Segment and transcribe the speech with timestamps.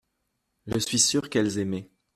[0.65, 1.91] Je suis sûr qu’elles aimaient.